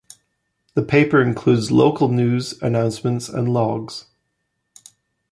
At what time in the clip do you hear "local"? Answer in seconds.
1.71-2.07